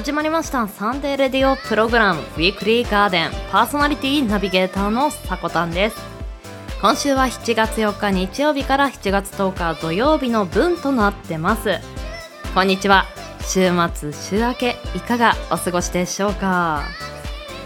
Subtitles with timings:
[0.00, 0.66] 始まりました。
[0.66, 5.96] サンデーレディオプログラムウィークリーガーデンパーソナリティナビゲーターのさこたんです。
[6.80, 11.80] 今週は7月4日日曜日から7月10日土曜日の分となってます。
[12.54, 13.04] こんにちは。
[13.42, 16.82] 週末週明けいかがお過ごしでしょうか？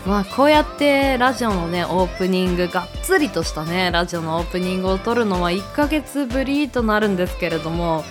[0.04, 8.02] まあこうやってラジオのねオープニングがっつりとしたねラジオのオープニングを撮るのは1ヶ月ぶりとなるんですけれども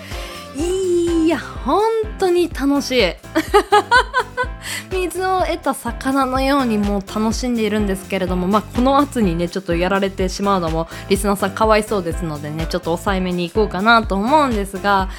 [0.55, 1.81] いや本
[2.23, 3.03] 当に楽しい。
[4.91, 15.09] 水を得た魚のようにもう楽しんでいるんですけれども、まあ、この圧にねちょっとやられてしまうのもリスナーさんかわいそうですのでねちょっと抑えめにいこうかなと思うんですが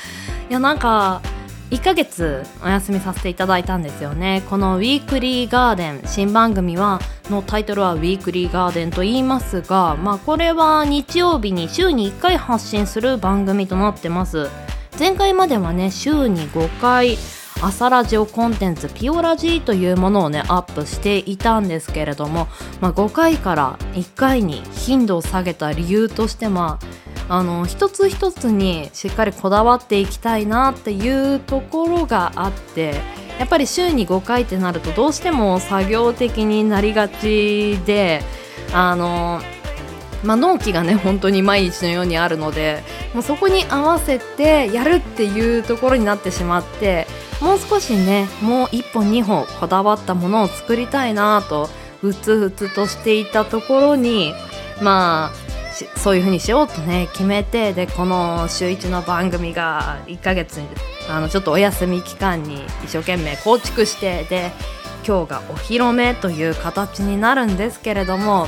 [0.49, 1.21] いやなんか
[1.71, 4.43] 1ヶ月お休みさせていただいたんですよね。
[4.49, 14.49] この「ウィークリーガーデン」新番組はのタイトルは「ウィークリーガーデン」と言いますが、まあ、これは日曜日に週に1回発信する番組となってます。
[14.99, 17.19] 前回まではね週に5回
[17.61, 22.47] 朝ラジオコンテンツピオラジというものをねアップしていたんですけれども、
[22.81, 26.79] まあ、5回から1回に頻度を下げた理由としてま
[27.29, 32.95] あの一つ一つにしっかりこだわっていきたいなっていうところがあって
[33.39, 38.23] やっぱり週に5回ってなるとどうしても作業的になりがちで
[38.73, 39.41] あの
[40.25, 47.07] まあ、納期がね本当に毎日のようにあるのでもうそこに合わせてやるっていうところになってしまって
[47.41, 51.69] もう少しねもう1本2本こだわったものを作りたいなと
[52.03, 54.33] うつうつとしていたところに
[54.83, 55.45] まあ
[55.99, 60.61] そういう風にしようとね決めてでこの週1の番組が1ヶ月
[61.09, 64.53] あのちょっとお休み期間に一生懸命構築してで
[65.07, 68.47] 今日がお披露目という形になるんですけれども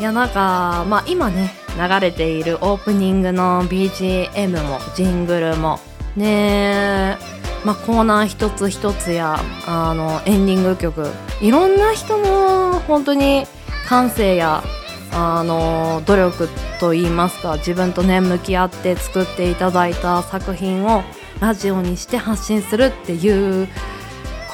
[0.00, 5.78] いやなんかまあ今ね流れているオープニングの BGM もジングルも
[6.16, 7.18] ね
[7.66, 11.06] まあ、コーナー一つ一つやあのエンディング曲
[11.42, 13.44] いろんな人の本当に
[13.86, 14.64] 感性や
[15.12, 16.48] あの努力
[16.80, 21.02] といいますか自分とね向き合って作っていただいた作品を
[21.40, 23.68] ラジオにして発信するっていう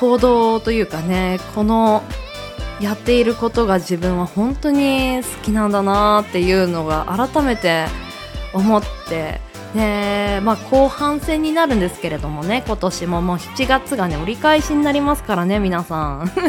[0.01, 2.03] 行動というかねこの
[2.81, 7.87] やっていることが自分は本当に好きなんだなっていうのが改めて
[8.53, 9.41] 思って
[9.75, 16.31] でまあ後半戦になるんですけれどもね今年ももう7月がね折り返しになりますからね皆さん。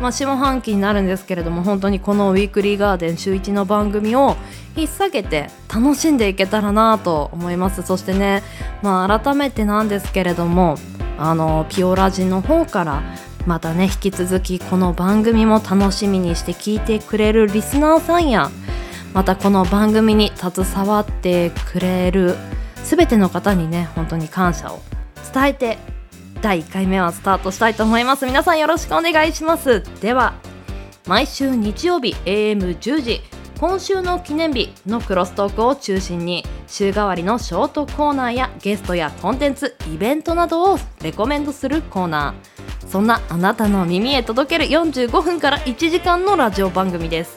[0.00, 4.36] まあ下半期になるんですけれども本当にこのウィークリーガーデン週1の番組を
[4.76, 7.82] 引っ提げて楽しんでいけたらなと思います。
[7.82, 8.44] そしてね
[8.80, 10.76] まあ改めてなんですけれども
[11.18, 13.02] あのピオラジの方から
[13.48, 18.50] またね引き続きこの番組も楽しみにして聞いてくれるリスナーさんや
[19.14, 22.36] またこの番組に携わってくれる
[22.84, 24.80] 全ての方にね本当に感謝を
[25.32, 25.78] 伝えて
[26.42, 28.26] 第1回目はスタートしたいと思います。
[28.26, 29.82] 皆さんよろしくお願いします。
[30.02, 30.34] では
[31.06, 33.22] 毎週日曜日 AM10 時
[33.60, 42.86] 今週の記念日のクロストークを中心に週替わりのショートコーナーやゲストやコンテンツイベントなどをレコメンドするコーナー。
[42.86, 47.36] そんなあなたの耳へ届ける45分から1時間のラジオ番組です。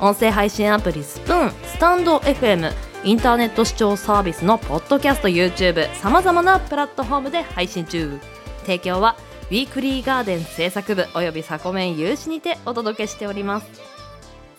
[0.00, 2.72] 音声配信アプリスプーンスタンド FM
[3.04, 8.18] インターネット視聴サービスのポッドキャスト YouTube さまざまなプラットフォームで配信中。
[8.62, 9.16] 提供は
[9.50, 13.66] ウィークリーガーデン制作部およびサコメン有志にてお届けしております。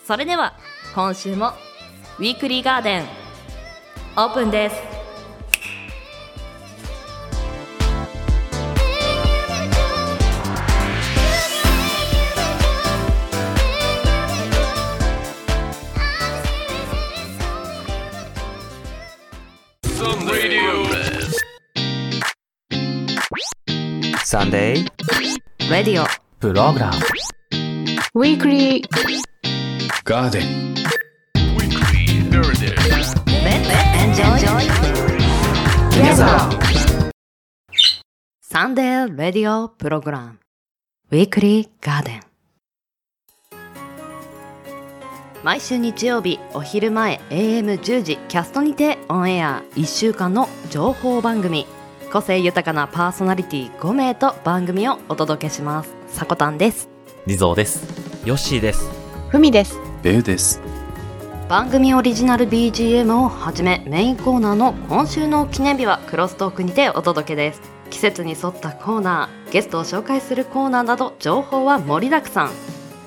[0.06, 0.54] それでは
[0.96, 1.52] 今週も。
[2.18, 3.04] ウィークリーガーデン。
[4.16, 4.76] オープンです。
[24.24, 26.96] Sunday radio program
[28.14, 30.76] Weekly Garden
[38.40, 40.38] Sunday radio program
[41.10, 42.20] Weekly Garden
[45.42, 51.66] 毎週日曜日お昼前 AM10 時キャストにてオンエア1週間の情報番組
[52.12, 56.88] 個性豊かなパーソナリティ5名と番組をお届けしますさこたんです
[57.26, 57.88] リゾーです
[58.24, 58.88] ヨッシーです
[59.30, 60.60] ふみですベウです。
[61.48, 67.60] 番組オリジナル BGM をはじめメインコーナーの今週の記念日はクロストークにてお届けです。
[67.90, 72.50] 季節に沿ったコーナーゲストを紹介するコーナーなど情報は盛りだくさん。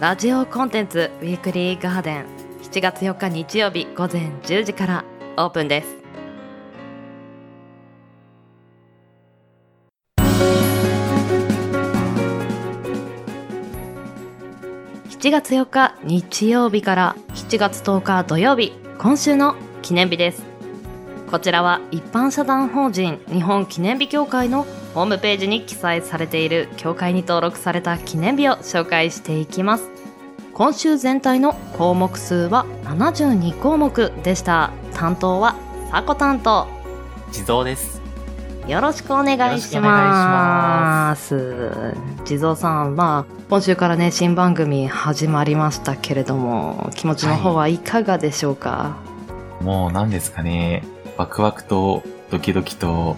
[0.02, 2.26] ラジオコンテンツウィークリーガーデン
[2.64, 5.06] 7月4日日曜日午前10時から
[5.38, 5.99] オープンです。
[15.20, 20.44] 7月4日日曜日から7月10日土曜日、今週の記念日です。
[21.30, 29.90] こちらは一般社団法人日本記念日協会のホームページに記載されている協会に登録された記念日を紹介していきます。
[30.54, 34.72] 今週全体の項目数は72項目でした。
[34.94, 35.58] 担当は
[35.92, 36.66] さこ担当。
[37.34, 37.99] 地蔵です。
[38.68, 41.96] よろしくお願いします。
[42.26, 48.98] 地蔵さん、まあ、今週からね、新番組始まりましたけれども、気持ちの方はいかがでしょうか、
[49.62, 50.84] もう何ですかね、
[51.18, 53.18] ワクワクとドキドキと、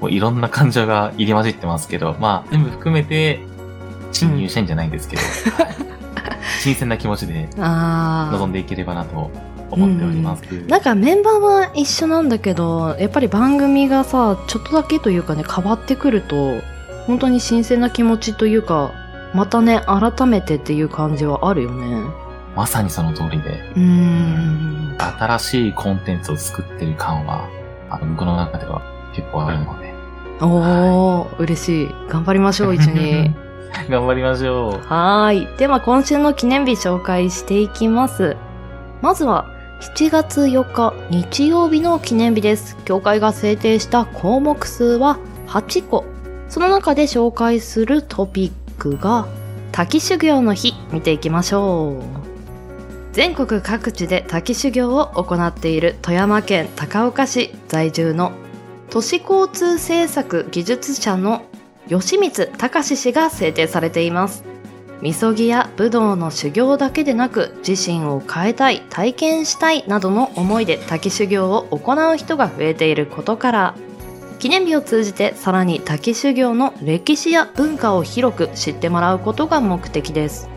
[0.00, 3.40] もういろんな感情が入り混じってますけど、まあ全部含めて、
[4.12, 5.88] 侵入したいんじゃないんですけど、は い
[6.60, 9.30] 新鮮な気持ちであ臨んでいければなと
[9.70, 10.42] 思っております。
[10.50, 10.68] あ。
[10.68, 16.60] なんかメンバーは一緒なんだけど、やっぱり番組がさ、ちょっとだけというかね、変わってくると、
[17.06, 18.92] 本当に新鮮な気持ちというか、
[19.34, 22.02] またね、改めてっていう感じはあるよね。
[22.56, 24.96] まさにその通りで、うーん。
[24.98, 27.48] 新しいコンテンツを作ってる感は、
[27.90, 28.82] あの、僕の中では
[29.14, 29.88] 結構あるので、
[30.40, 31.94] おー、嬉しい。
[32.08, 33.34] 頑張りましょう、 一緒に。
[33.90, 34.86] 頑張りましょう。
[34.86, 35.58] はーい。
[35.58, 38.36] では今週の記念日紹介していきます。
[39.02, 39.46] まずは
[39.80, 42.76] 7月4日日曜日の記念日です。
[42.84, 46.04] 協会が制定した項目数は8個。
[46.48, 49.28] その中で紹介するトピックが
[49.70, 52.02] 滝修行の日見ていきましょう。
[53.12, 58.32] 全国各地で滝修行を行っている富山県高岡市在住の
[58.90, 61.42] 都市交通政策技術者の
[61.88, 64.42] 吉光隆氏が制定されています。
[65.00, 73.74] みそぎや武道の修行だけでなく自身を変えたい体験したいなどの思いで滝修行を行う人が増えていることから
[74.38, 80.48] 記念日を通じてさらに滝修行の歴史や文化を広く知ってもらうことが目的です。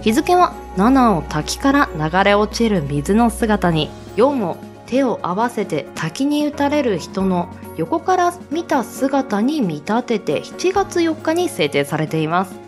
[0.00, 4.56] 日付は7を滝から流れ落ちる水の姿に4を
[4.86, 12.65] 手を合わせて滝に打たれる人の横から見た姿に見立てて7月4日に制定されています。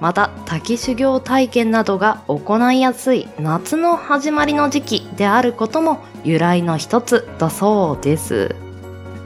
[0.00, 8.54] また滝修行体験などが行いやすい夏の始まりの時期であることも由来の一つだそうです。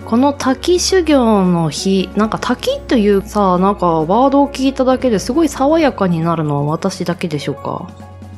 [0.06, 7.88] この滝修行の日なんか滝というさなんかワードを聞いただけですごい爽やかになるのは私だけでしょうか？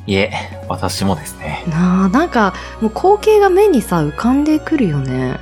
[0.05, 0.31] いえ、
[0.69, 1.63] 私もですね。
[1.67, 5.39] なあなんかもう光景が目にさ浮かんでくるよね。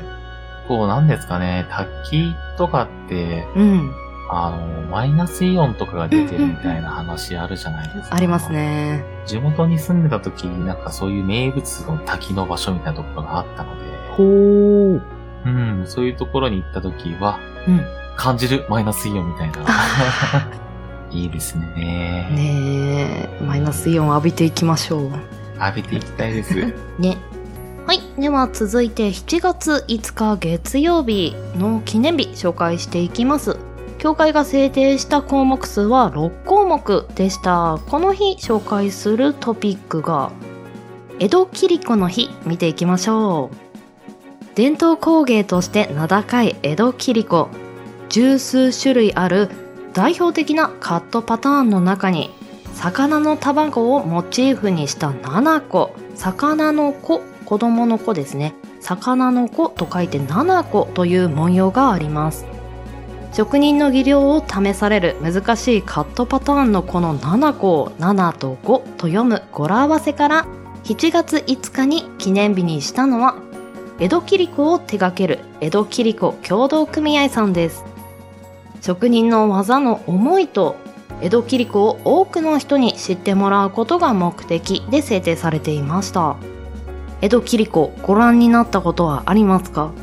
[0.69, 3.93] こう、なんですかね、滝とかって、うん
[4.35, 8.15] あの、マイナスイオンとかが出てるみたいな話あるじゃないですか。
[8.15, 8.51] あります。
[8.51, 14.23] ね地元に住んでた時になんかそういう名物の滝の場所みたいなところがあったので、ほ
[14.95, 15.01] う
[15.45, 19.65] うん、そういうところに行った時は、うん感じるマイナスイオンみたいな。
[21.11, 21.65] いいですね。
[22.31, 25.11] ねえマイナスイオンを浴びていきましょう
[25.59, 26.55] 浴びていきたいです。
[26.99, 27.17] ね。
[27.85, 27.99] はい。
[28.19, 33.57] では続いて7月5日月曜日の記念日紹介していきます。
[34.03, 37.79] 協会が制定した項目数は6項目でした。
[37.87, 40.33] この日紹介するトピックが
[41.19, 43.55] 江戸切子の日見ていきましょう。
[44.55, 47.47] 伝統工芸として名高い江戸切子。
[48.09, 49.49] 十数種類ある
[49.93, 52.29] 代表的なカットパターンの中に
[52.73, 62.52] 魚の卵をモチーフにした7個魚の子子供の子ですね魚の子と書いて7個という文様があります
[63.33, 70.45] 職人の技量を試される難しいカットパターンのこの7個を7と5と読む語呂合わせから
[70.83, 73.35] 7月5日に記念日にしたのは
[73.99, 77.83] 江戸切子を手掛ける江戸切子協同組合さんです
[78.81, 80.75] 職人の技の思いと
[81.21, 86.35] 江戸切子を多くの人に知ってもらうことが目的で制定されていました。
[87.21, 89.93] 江戸切子ご覧になったことはありますか？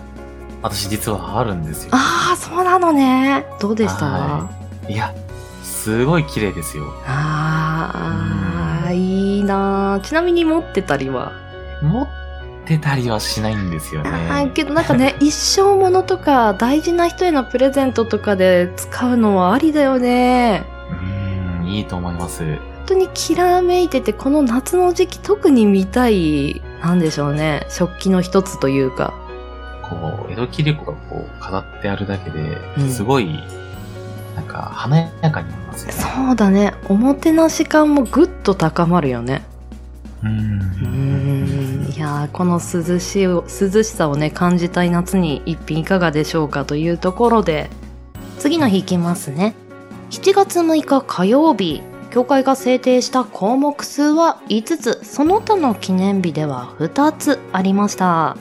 [0.62, 1.90] 私実はあるんですよ。
[1.92, 3.46] ああそうなのね。
[3.60, 4.06] どうでした？
[4.06, 4.50] は
[4.88, 4.94] い。
[4.96, 5.14] や、
[5.62, 6.84] すごい綺麗ですよ。
[7.06, 9.98] ああいいな。
[9.98, 11.32] ーちなみに持ってたりは？
[11.82, 12.08] 持っ
[12.66, 14.10] てたりはしないんですよね。
[14.10, 20.64] あーけどなんかね 一生ものとか大事な人へのプレゼントとかで使うのはありだよね。
[20.90, 22.44] うーん、いいと思います。
[22.44, 27.66] 本当にきらめいててこの夏の時期特に見たいなんでしょうね。
[27.70, 29.14] 食器の一つというか
[29.90, 32.90] こう、江戸切子がこう、飾ってあるだけでう、ん。
[32.90, 33.40] すごい、
[34.36, 35.92] なんか、華やかになりますよね。
[35.92, 36.72] そうだね。
[36.88, 39.42] おもてなし感もぐっと高まるよね。
[40.22, 40.60] うん。
[41.88, 41.92] ん。
[41.94, 47.68] いやーこの涼しい涼しさをね感じたい夏に一品いかがでしょうかというところで
[48.38, 49.54] 次の日いきますね。
[50.10, 51.82] 7月6日火曜日。
[52.10, 58.36] 協会が制定した項目数は5つ、その他の記念日では2つありました。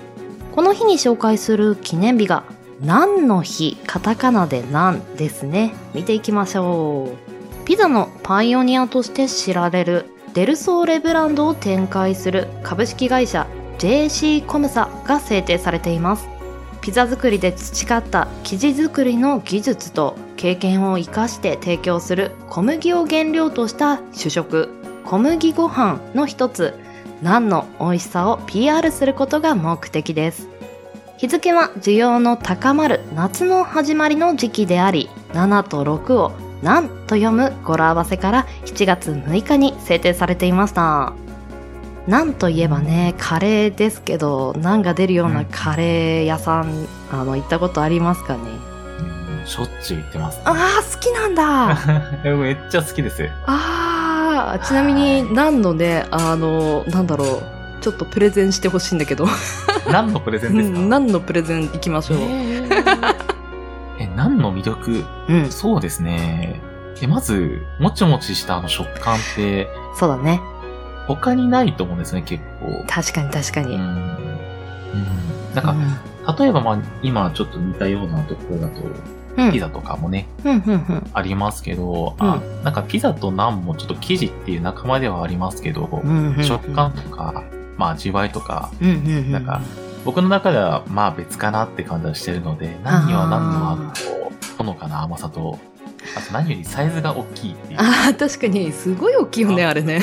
[0.51, 2.43] この日に紹介する記念日が、
[2.81, 5.73] 何の日、カタカナで何ですね。
[5.93, 7.65] 見ていきましょう。
[7.65, 16.27] ピザのパイオニアとして知られるデルソーレブランドを展開する株式会社 JC コムサが制定されています。
[16.81, 24.69] ピザ作りで培った生地作りの技術と経験を生かして提供する小麦を原料とした主食
[25.05, 26.73] 小麦ご飯の一つ
[27.21, 30.47] ナンの美味しさを PR することが目的です。
[31.17, 36.31] 日付は需要の高まる夏の始まりの時期であり7と6を
[36.63, 41.13] ナンと読む語呂合わせから7月6日に制定されていました。
[42.07, 48.43] ナンといえばねカレーですけどナンが出るようなカレー屋さん、あの行ったことありますかね？
[49.41, 50.43] うんしょっちゅう行ってます、ね。
[50.45, 51.77] あー好きなんだ。
[52.23, 53.29] めっちゃ好きです。
[53.45, 59.25] あーちなみにナンのねあのなんだろうちょっとプレゼンしてほしいんだけど
[59.91, 60.79] 何のプレゼンですか？
[60.79, 62.19] 何のプレゼンいきましょう、
[63.99, 65.03] え、何の魅力？
[65.27, 66.61] うんそうですね。
[67.01, 70.41] え、まず、もちもちしたあの食感って、そうだね
[71.07, 72.83] 他にないと思うんですね、結構。
[72.87, 73.81] 確かに確かに、うん。
[73.81, 74.17] うん。
[75.55, 75.75] なんか、
[76.37, 78.93] 例えばまあ、今ちょっと似たようなところだと、うん
[79.51, 80.27] ピザとかもね、
[81.13, 86.01] ありますけど、あ、なんかピザとナンもちょっと生地っていう仲間ではありますけど、
[86.43, 87.43] 食感とか、
[87.77, 88.71] まあ味わいとか、
[89.31, 89.61] なんか、
[90.05, 93.93] 僕の中ではまあ別かなって感じはしてるので、何には何のあの、
[94.57, 95.59] ほのかな甘さと、
[96.17, 97.79] あと何よりサイズが大きいっていう。
[97.79, 100.01] あー確かにすごい大きいよねあれね。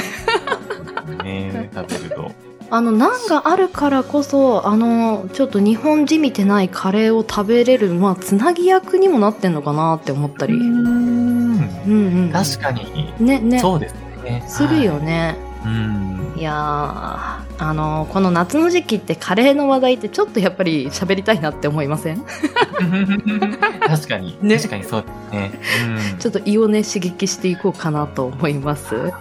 [1.25, 2.46] ね、食べると。
[2.69, 11.91] あのナンがあるからこそあのちょっと日本人見てないカレーを食べれるまあつなぎ役にもなってんのかなって思ったりうんう
[12.27, 13.95] ん確かに、ねねそうです
[14.25, 14.45] ね。
[14.49, 15.03] するよはい。
[15.05, 16.35] ね、うん。
[16.37, 22.23] いやーあのこの夏の時期ってカレーの話題ってちょっとやっぱり喋りたいなって思いません？
[23.87, 25.53] 確かに、ね確かにそうですね。
[26.13, 26.19] うん。
[26.19, 29.13] ちょっと胃をね刺激していこうかなと思います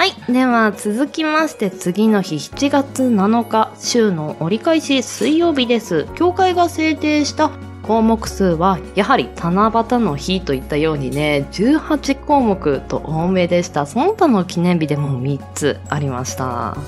[0.00, 0.14] はい。
[0.32, 6.06] では続きまして次の日7月7日週の折り返し水曜日です。
[6.14, 7.50] 協会が制定した
[7.82, 13.84] 項目数はやはり七夕の日といったようにね18項目と多めでした。
[13.84, 16.78] その他の記念日でも3つありました。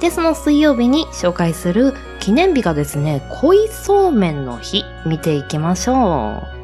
[0.00, 6.55] でその水曜日に紹介する記念日がですね恋そうめんの日見ていきましょう。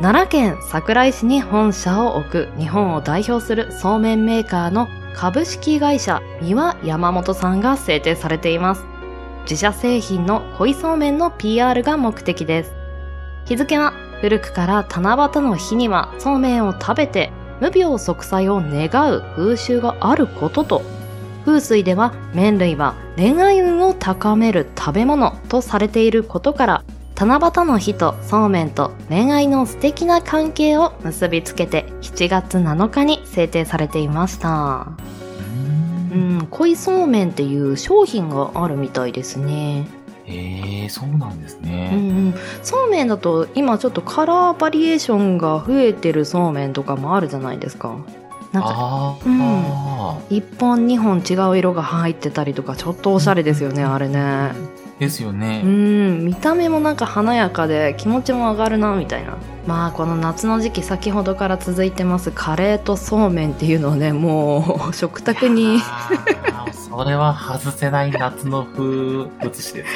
[0.00, 8.84] 奈良県桜井市に本社を置く日本を代表するそうめんメーカーの株式会社三輪山本さんが制定されています。
[9.42, 12.72] 自社製品の恋そうめんの PR が目的です。
[13.46, 20.82] 日付は古くから七夕の日にはそうめんを食べて無病息災を願う風習があることと。
[21.44, 26.84] 風水では麺類は恋愛運を高める食べ物とされていることから
[27.18, 34.86] 七夕の日とそうめんと恋愛の素敵な関係を結びつけて7月7日に制定されていました。
[36.12, 39.88] うん、恋そうめんっていう商品があるみたいですね。
[40.26, 41.88] えー、そうなんですうんうね。
[42.30, 47.96] ん、そうめんだと今ちょっとカラーバリエーションが増えてるそうめんとかもあるじゃないですか。
[48.52, 54.52] なんかうんあ1本2本違う色が入ってたりとかちょっとおしゃれですよね、あれね。
[54.98, 55.00] ー。
[55.00, 55.62] ですよね。
[55.64, 59.36] うん見た目もなんか華やかで気持ちも上がるなみたいな
[59.66, 65.80] まあこの夏の時期先ほどから続いてますカレーとそうめんっていうのはねもう食卓に
[66.88, 69.86] それは外せない夏の風物詩ですよね。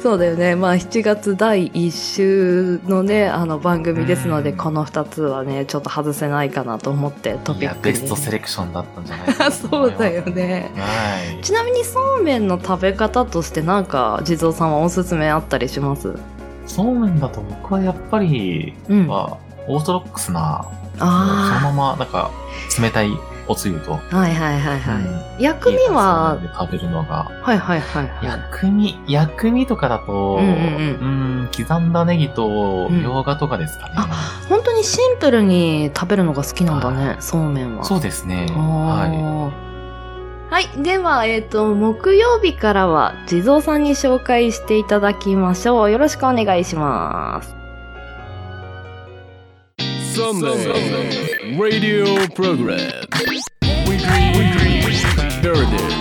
[0.00, 10.22] そうだよねまあ7月第1週のねあの番組ですので、うんこの2つはねちょっと外せないかなと思ってトピックにベストセレクションだったんじゃないかなと そうだよ。
[10.26, 11.42] ねはい。
[11.42, 16.14] ちなみにそうめんの食べ方としてなんか地蔵さんはおすすめあったりします？
[16.66, 19.06] そうめんだと僕はやっぱり、うん。
[19.06, 19.36] まあ、
[19.68, 20.64] オーソドックスな、
[20.98, 22.30] そのあまま、なんか、
[22.80, 23.10] 冷たい
[23.48, 25.00] おつゆと、あはいはいはいは
[25.38, 26.38] い、薬味は？
[26.40, 28.26] で食べるのが、はいはいはいはい。
[28.26, 31.48] 薬味、薬味とかだと、うんうんん。
[31.54, 33.00] 刻んだネギと、うん。
[33.00, 33.94] みょうがとかですかね。
[34.48, 37.84] 本当にシンプルに食べるのが好きなんだね、そうめんは。
[37.84, 38.46] そうですね。
[38.50, 39.71] ははい。
[40.52, 40.68] はい。
[40.82, 45.90] では、えっ、と、木曜日からは、地蔵さんに紹介していただきましょう。
[45.90, 47.54] よろしくお願いします。
[50.14, 50.76] Sunday
[51.56, 52.04] Radio
[52.34, 52.76] Program
[53.86, 54.32] Weekly
[55.40, 55.92] Narrative い。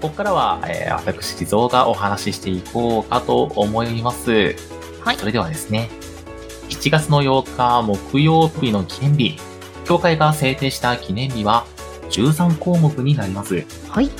[0.00, 4.56] ここからは、えー私、地蔵がお話ししていこうかと思います。
[5.04, 5.90] はいそれではですね、
[6.70, 9.51] 7月の8日木曜日の記念日、
[9.84, 11.66] 協会が制定した記念日は
[12.10, 13.64] 13項目になります。
[13.88, 14.10] はい。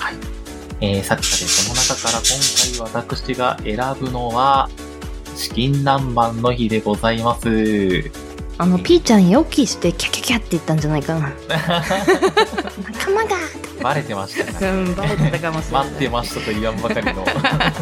[0.81, 4.69] えー、さてさて、その中から今回私が選ぶのは、
[5.37, 8.11] チキン南蛮の日でございます。
[8.63, 11.33] あの、ピーちゃん予期してキャキャキャって言ったんじゃないかな。
[11.49, 13.37] 仲間が
[13.83, 14.69] バレてましたね。
[14.69, 15.87] うん、バレてたかもしれない。
[15.87, 17.25] 待ってましたと言わんばかりの。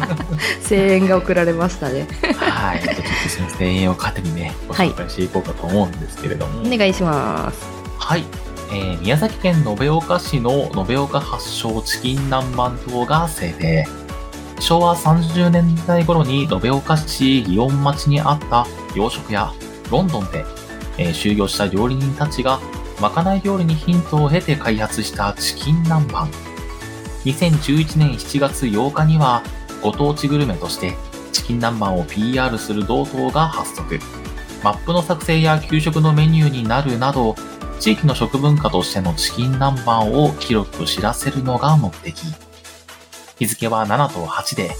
[0.67, 2.07] 声援が送られましたね。
[2.35, 2.81] はい。
[2.81, 6.61] ちょっとその声援を糧にね、ご紹介していこうかと思うんですけれども。
[6.61, 7.59] お願いします。
[7.99, 8.25] はい。
[8.71, 13.87] えー宮崎県延岡市の延岡発祥チキン南蛮島が制定。
[14.59, 19.53] 昭和30年代頃に延岡市祇園町にあった洋食屋
[19.91, 20.43] ロンドンで、
[20.97, 22.59] えー就業した料理人たちが
[22.99, 26.27] まかない料理にヒントを得て開発したチキン南蛮。
[27.25, 29.43] 2011年7月8日には
[29.81, 30.93] ご当地グルメとして
[31.31, 33.99] チキン南蛮を PR する同党が発足。
[34.63, 37.35] マップの作成や給食のメニューになるなど、
[37.79, 42.21] 地域の食文化としてのチキン南蛮を広く知らせるのが目的。
[43.39, 44.71] 日付は7と8で、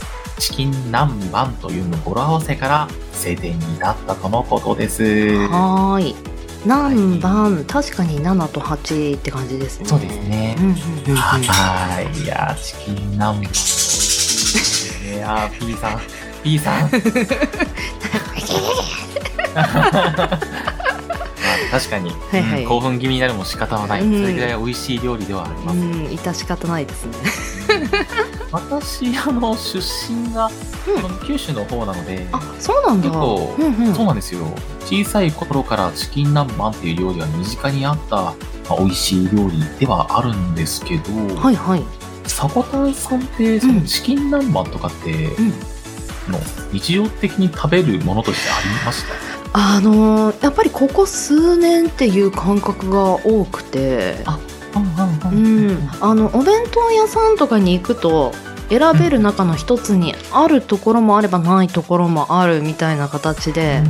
[0.41, 5.03] チキン南蛮という語呂合わせから制定に至ったとのことです。
[5.03, 6.15] はーい。
[6.65, 9.85] 何番、確かに7と8って感じですね。
[9.85, 10.77] そうですねうんうんうん
[11.11, 12.23] うんはい。
[12.23, 15.13] いやー、チキン南蛮。
[15.13, 16.01] いやー、P さん、
[16.43, 16.89] P さん。
[21.71, 24.01] まあ、確かに、はいはいうん興奮気味になるも仕方はない。
[24.01, 25.77] うんそれぐらい美味しい料理ではあります。
[25.77, 27.13] うん、致し方ないですね。
[28.51, 30.51] 私、あの、出身が、うん
[31.27, 33.07] 九州の方なので、あ、そうなんだ。
[33.07, 34.41] 結構うんうん、そうなんですよ。
[34.85, 38.35] 小さい頃からチキン南蛮っていう料理が身近にあった、ま
[38.71, 41.83] あ、美味しい料理ではあるんですけど、はいはい。
[42.25, 45.49] サコタンさんって、そのチキン南蛮とかって、ん
[46.31, 46.39] の
[46.71, 49.30] 日常的に食べるものとしてありました？
[49.53, 54.15] あのーやっぱりここ数年っていう感覚が多くて、
[55.31, 58.33] うん、あのお弁当屋さんとかに行くと
[58.69, 63.83] 選べる中の一つにあるところもあればないところもあるみたいな形で、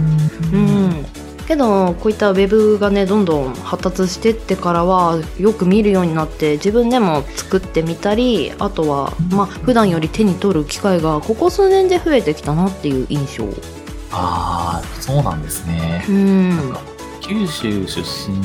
[0.51, 1.05] うん、
[1.47, 13.80] けどこういったウェブがねどんどん発達してってからはよく見るようになって自分でも作ってみたりあとはまあ普段より手に取る機会がここ数年で増えてきたなっていう印象。
[14.11, 16.05] ああ、そうなんですね。
[16.07, 16.49] うん。
[16.49, 16.81] なんか
[17.21, 18.37] 九州出身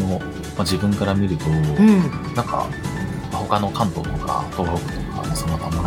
[0.00, 0.24] の、ま
[0.58, 2.34] あ、自分から見ると、うん。
[2.34, 2.68] なんか、
[3.32, 5.86] まあ他の関東とか東北とか、その他の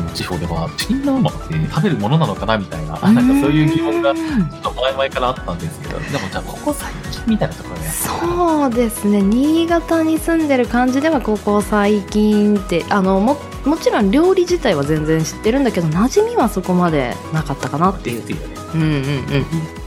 [0.00, 9.22] の地方では、チキン南蛮って食べるものなのかなみたいな、なんかそういう疑問がちょっと前々からあったんですけど、でもじゃあここ最近みたいなところでそうですね。
[9.22, 18.54] 新潟に住んでる感じではここ最近ってあのももちろん料理自体は全然知ってるんだけど馴染みはそこまでなかったかなっていうですよね。
[18.74, 19.80] うんうんうん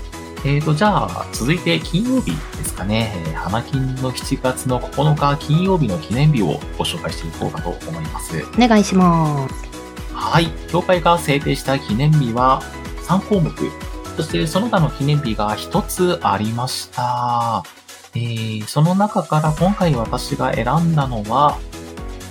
[0.46, 3.14] えーと、じゃあ、続いて金曜日ですかね。
[3.28, 8.46] えー花金の7月の9日金曜日の記念日をご紹介していこうかと思います。
[8.56, 9.56] お願いします
[10.14, 10.48] はい。
[10.70, 12.62] 協会が制定した記念日は
[13.08, 13.52] 3項目。
[14.16, 17.64] そしてその他の記念日が1つありました。
[18.16, 21.58] えー、その中から今回私が選んだのは、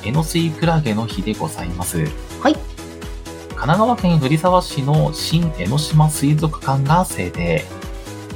[0.04, 1.98] エノスイクラゲの日でございます。
[2.40, 2.72] はい
[3.62, 7.64] 神奈川県藤沢市の新江ノ島水族館が制定。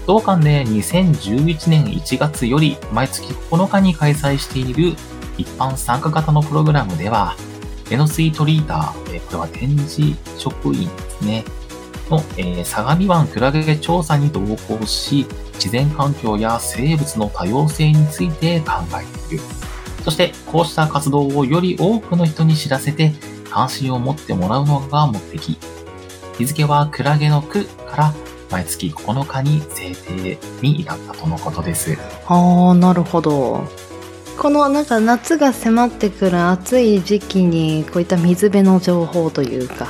[0.07, 4.94] 同館で2011年1月より毎月9日に開催している
[5.37, 7.35] 一般参加型のプログラムでは、
[7.90, 11.44] エノスイトリーター、えーこれは展示職員ですね、
[12.09, 19.44] の、えー相模湾クラゲ調査に同行し、自然環境や生物の多様性について考えている。
[20.06, 23.12] そして、こうした活動をより多くの人に知らせて、
[23.50, 25.58] 関心を持ってもらうのが目的。
[26.38, 28.14] 日付はクラゲの区から
[28.48, 31.98] 毎月9日に制定に至ったとのことです。
[32.28, 33.64] ああなるほど
[34.38, 39.88] このなんか夏が迫ってくる暑い時期にこういった水辺の情報というか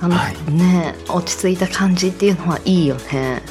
[0.00, 3.42] あの、はいね落ち着いた感じっていうのはいいよね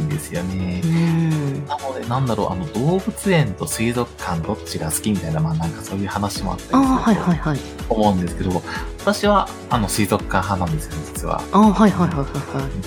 [0.00, 0.86] いいですよねう。
[0.86, 8.62] んなので、なんだろう、あの、動物園と水族館どっちが好きみたいな、まあなんかそういう話もあったりするはいはいはいと思うんですけど、
[9.00, 11.42] 私は、あの、水族館派なんですよ、実は。
[11.52, 12.24] ああはいはいはいはいは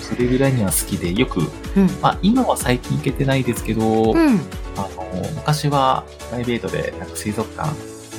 [0.02, 1.44] それぐらいには好きで、よく、い
[1.78, 4.39] うんまあ今は最近行けてないですけど、うん
[4.78, 7.70] あの、昔はプライベートで、なんか水族館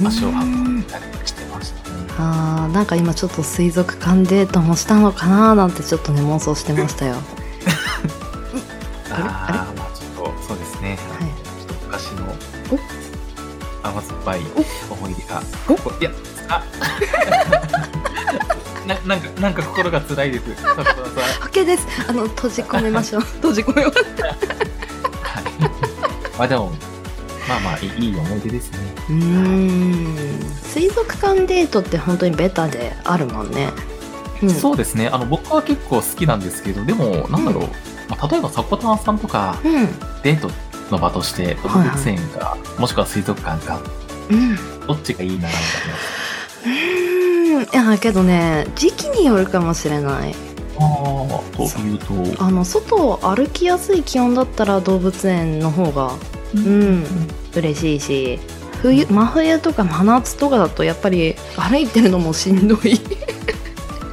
[0.04, 1.96] 足を運んでたりしてましたね。
[2.18, 7.16] あーなんか今ちょっと水族館デートもしたのかななんてちょっとね妄想してましたよ。
[9.16, 9.24] あれ？
[9.58, 10.98] ああ、まあちょっと、そうですね。
[11.18, 11.30] はい
[11.66, 12.36] ちょっと昔の
[13.82, 14.40] 甘酸っぱい
[14.90, 14.92] お？
[14.94, 15.42] 思い出が。
[15.68, 15.72] お？
[16.00, 16.10] いや、
[16.48, 16.62] あ
[18.86, 20.44] ななんか、なんか心が辛いです。
[20.44, 25.44] OK ですあの閉じ込めましょう 閉じ込めようはい。
[26.38, 26.72] まあでも、
[27.48, 28.78] まあまあ、いい思い出ですね。
[29.08, 33.70] うーん水族館デートって本当にベタであるもんね、
[34.42, 35.08] うん、そうですね。
[35.08, 37.68] あの、僕は結構好きなんですけど、でも、なんだろう。
[38.08, 39.86] まあ、例えば、迫田さんとか、うん。
[40.22, 40.50] デート
[40.90, 41.96] の場として、動はいはい。
[41.96, 43.80] 物園か、もしくは水族館か、
[44.30, 44.56] うん。
[44.86, 45.54] どっちがいいな、みたいな。
[46.64, 47.26] うーん。
[47.62, 50.34] いやけどね時期によるかもしれない。
[50.78, 51.98] ああ、という
[52.36, 56.12] と、あの外を歩きやすい気温だったら動物園の方が
[56.54, 57.04] うん。
[57.54, 58.38] 嬉しいし
[58.82, 62.94] 冬真冬とか真夏とかだとやっぱり歩いてるのもしんどい。
[62.94, 63.00] うん、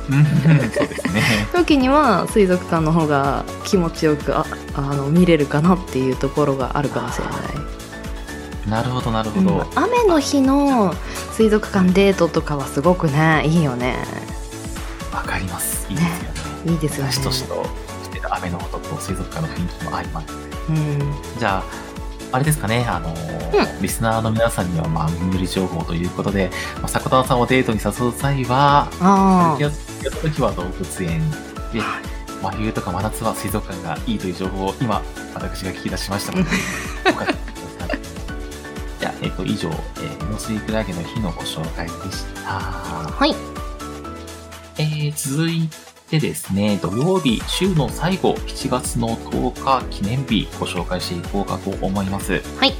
[0.07, 1.21] そうですね。
[1.53, 7.33] 時には水族館の方が気持ちよくああの見れるかなっていうところがあるかもしれない
[8.69, 9.65] なるほど、なるほうんど。
[9.75, 10.93] 雨の日の
[11.33, 13.95] 水族館デートとかはすごくねいいよね
[15.13, 15.85] わ、かります。
[15.89, 16.71] いいですよね。
[16.71, 17.65] いいですよねしとしと
[18.03, 20.31] してる雨の音と水族館の雰囲気も相まって。
[20.69, 20.99] うん
[21.37, 21.63] じゃあ、
[22.33, 23.33] あれですかね、あのー
[23.81, 26.49] リスナーの皆さんには、まあ、り情報ということで、
[26.81, 29.71] まあ、迫田さんをデートに誘う際は、あやっ
[30.03, 31.29] た時は動物園
[31.71, 31.79] で、
[32.41, 35.03] 真冬とか真夏は水族館がいいという情報を今、
[35.35, 36.49] 私が聞き出しましたので、
[37.05, 37.99] お書きください。
[38.99, 42.41] じゃあ、えっ、と、以上、えー、ノスイクラゲの日のご紹介でした。
[42.45, 43.35] あはい。
[44.79, 52.41] えー続いてですね、土曜日、週の最後、7月の10日記念日、ご紹介していこうかと思います。
[52.57, 52.73] はい。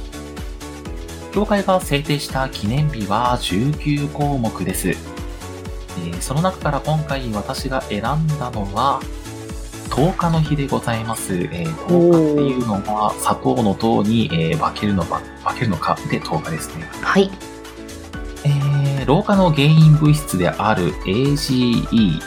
[1.32, 4.90] 協会が制定した記念日は19項目です。
[4.90, 8.02] えーその中から今回私が選ん
[8.38, 9.00] だのは、
[9.90, 11.34] 10日の日でございます。
[11.34, 16.88] えー10日っていうのは、砂糖の糖に、えー化けるのば、化けるのかで10日ですね。
[17.02, 17.30] はい
[18.44, 22.20] えー老化の原因物質である AGE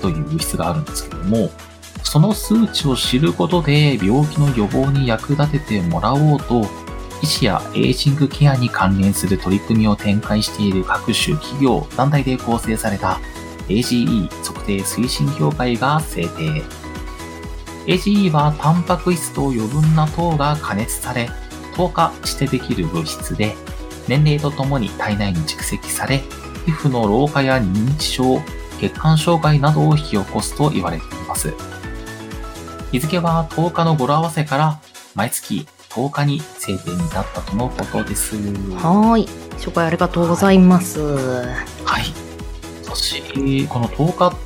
[0.00, 1.50] という物質があるんですけども、
[2.02, 6.66] その数値を知ることで病気の予防に役立ててもらおうと、
[7.22, 13.18] 医師やエイジングケアに関連する取り組みを展開している各種企業、団体で構成された
[13.68, 16.62] AGE 測定推進協会が制定。
[17.86, 21.28] AGE はタンパク質と余分な糖が加熱され、
[21.76, 23.54] 糖化してできる物質で、
[24.08, 26.18] 年齢とともに体内に蓄積され、
[26.66, 28.40] 皮膚の老化や認知症、
[28.80, 31.54] 血管障害などを引き起こすと言われています。
[32.92, 34.80] 日付は10日の語呂合わせから
[35.14, 38.36] 毎月10日に制定に至ったとのことです。
[38.36, 42.04] はーい紹介ありがとうございますははい。
[42.84, 44.36] 私、この10日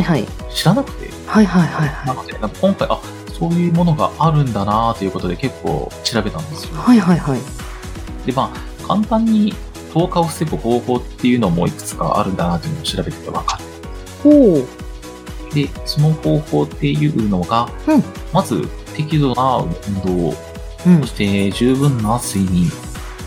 [0.00, 3.00] いはい知らなくて、はいはいはいはなので、今回、あ、
[3.38, 6.74] そういうものがあるんだなということで結構調べたんですよ。
[6.74, 7.40] いはいはいはい
[8.26, 9.54] で、まあ、簡単に
[9.94, 13.67] 10日を防ぐ方法っていうのもいくつかあるんだなというのを調べてて分かっ
[14.22, 14.66] ておお
[15.54, 18.02] で、その方法っていうのが、うん。
[18.32, 20.34] まず適度な運動、
[20.86, 21.00] うん。
[21.00, 22.70] そして十分な睡眠、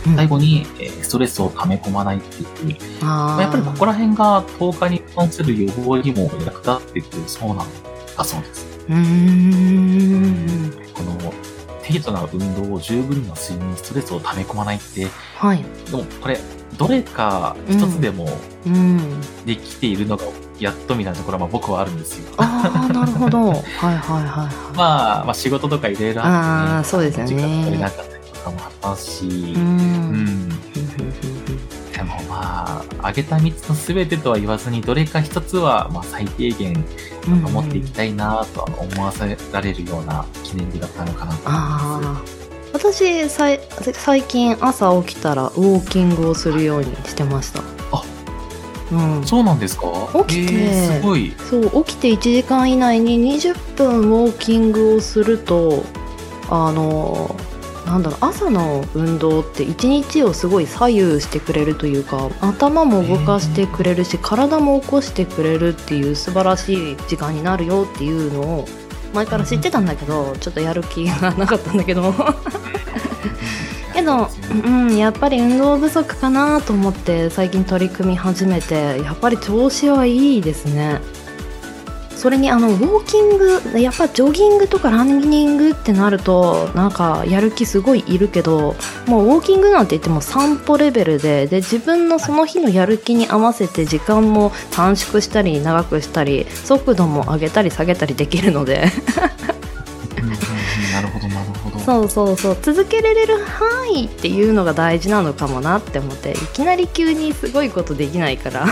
[0.08, 0.16] うん。
[0.16, 8.66] 最後に、えーストレスを溜め込まないっていう、やっぱりここら辺が10日に関する予防にも役立ってくるそうなんだそうです。
[8.88, 10.72] うーん。
[10.94, 11.34] この
[11.84, 15.66] 適度な運動を十分な睡眠、ストレスを溜め込まないって、はい。
[15.90, 16.40] でもこれ、
[16.78, 18.30] どれか一つでも
[18.66, 19.22] うん。
[19.46, 20.24] できているのが
[20.62, 22.34] やっとみたいなところはまあ僕はあるんですよ。
[22.38, 23.48] ああなるほど。
[23.50, 24.78] はいはいはいはい。
[24.78, 27.28] まあ、まあ仕事とかいろいろあって、ね、あーそうですよね。
[27.28, 30.18] 時間取れなかったりとかもあったし、ううん。
[30.18, 30.50] ん。
[30.50, 36.86] でもまあ、あげた3つの全てとは言わずに、どれか一つは、まあ最低限
[37.26, 41.84] 守っていきたいなとは思わせられるような記念日だったのかなと思います。
[42.08, 42.42] ああ
[42.74, 43.60] 私さい
[43.94, 47.60] 最近朝起きたらウォーキングをするようにしてました。
[47.60, 47.64] あ
[48.92, 49.24] うん。
[49.26, 49.88] そうなんですか？
[50.28, 50.54] 起きて。
[50.54, 51.34] えーすごい。
[51.50, 55.84] そう起きて1時間以内に20分ウォーキングをすると
[56.50, 57.36] あの
[57.86, 68.66] なんだろう朝の運動って一日をすごい左右してくれるというか頭も動かしてくれるし体も起こしてくれるっていう素晴らしい時間になるよっていうのを
[69.14, 72.14] 前から知ってたんだけどちょっとやる気がなかったんだけど
[74.02, 74.30] けど、
[74.66, 81.00] うん、やっぱり運動不足かなと思って最近取り組み始めてやっぱり調子はいいですね。
[82.16, 83.38] それにあのウォーキン
[83.72, 88.76] グやっぱジョギングとかランニングってなるとなんかやる気すごいいるけど
[89.08, 98.86] もうウォーキングなんて言っても散歩レベルでで自分のその日のやる気に合わせて時間も短縮したり長くしたり速度も上げたり下げたりできるので。
[101.92, 108.72] そうそうそう続けられる範囲っていうのが大事なのかもなって思っていきなり急にすごいことできないから、うん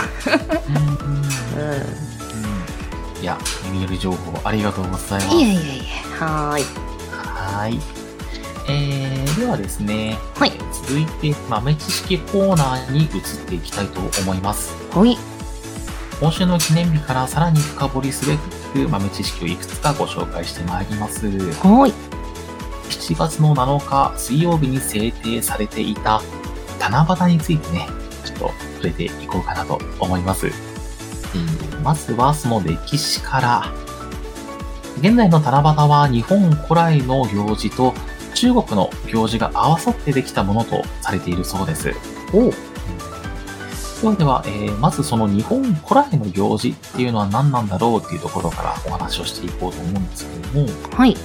[3.20, 5.36] いや、耳寄り情報ありがとうございます。
[5.36, 6.18] いえいえいえ。
[6.18, 6.64] はーい。
[7.10, 7.80] はーい。
[8.68, 13.10] えー、ではですね、はい続いて豆知識コーナーに移っ
[13.46, 14.74] ていきたいと思います。
[14.96, 15.18] はい。
[16.18, 21.26] 今週の記念日からさらに深掘りすべく豆知識をいくつかご紹介してまいります。
[21.28, 22.09] はい。
[22.90, 26.20] 7月の7日水曜日に制定されていた
[26.78, 27.88] 七夕についてね、
[28.24, 30.46] ちょっと触れていこうかなと思います。
[30.46, 33.72] えーまずはその歴史から。
[35.00, 37.94] 現在の七夕は日本古来の行事と
[38.34, 41.94] 中国の行事が合わさってできたものとされているそうです。
[42.34, 42.50] お
[44.02, 51.16] ではでは、えーまずその日本古来の行事っていうのは何なんだろうっていうところからお話をしていこうと思うんですけれども、はい。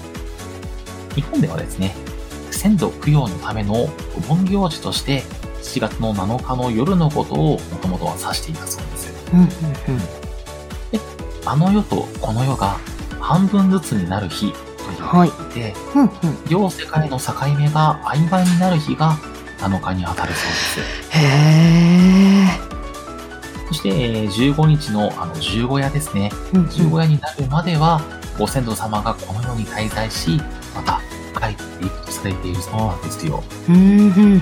[1.16, 1.96] 日本ではですね、
[2.52, 3.90] 先祖供養のためのお
[4.28, 5.24] 盆行事として、
[5.64, 9.14] 7月の7日の夜のことをもともとは指していたそうです。
[9.34, 9.48] うんうん
[11.48, 12.80] あの世とこの世が
[13.20, 14.58] 半分ずつになる日と
[14.98, 16.02] 言われていて、うん。
[16.02, 16.46] うんうん。
[16.50, 19.14] 両世界の境目が曖昧になる日が
[19.60, 20.80] 7日に当たるそうです。
[21.12, 23.68] へー。
[23.68, 26.32] そして、えー15日のあの十五夜ですね。
[26.54, 28.02] うんうん十五夜になるまでは、
[28.40, 30.42] ご先祖様がこの世に滞在し、
[30.76, 31.00] また
[32.30, 33.44] 帰っていているそうなんですよ。
[33.70, 34.42] うん。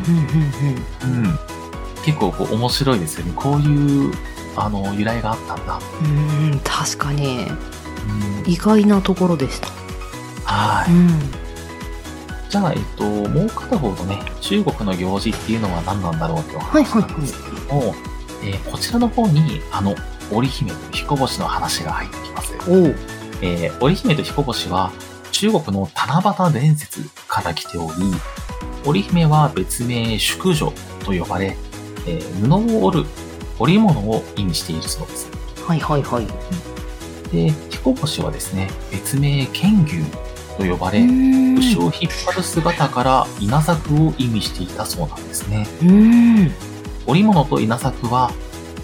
[2.06, 3.34] 結構こう面白いですよね。
[3.36, 4.12] こういう、
[4.56, 5.80] あの、由来があったんだ。
[6.02, 6.52] うん。
[6.52, 7.48] うん、確かに
[8.46, 8.52] うん。
[8.52, 9.67] 意外なところでした。
[10.46, 10.91] はい。
[10.91, 11.10] うん。
[12.50, 17.96] じゃあ、えっと、もう片方のね、中国の行事っていうのは何なんだろうってお話なんですけども、
[18.43, 19.96] えーこちらの方に、あの、
[20.32, 22.54] 織姫と彦星の話が入ってきます。
[22.67, 22.96] おう。
[23.41, 24.91] えー織姫と彦星は
[25.34, 27.93] 中国の七夕伝説から来ており、
[28.86, 30.72] 織姫は別名淑女
[31.04, 31.58] と呼ばれ、
[32.08, 33.06] えー布を織る
[33.60, 35.30] 織物を意味しているそうです。
[35.65, 36.28] はいはいはい。
[37.32, 40.04] で、彦星はですね、別名剣牛
[40.58, 41.91] と呼ばれ、うん牛を引っ
[42.26, 45.67] 張る姿から稲作を意味していたそうなんですね。
[45.82, 46.52] うん。
[47.08, 48.32] 織物と稲作は